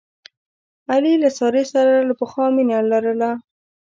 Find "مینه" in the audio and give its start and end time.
2.55-2.77